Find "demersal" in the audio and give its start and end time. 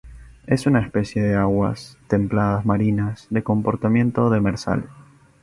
4.31-4.89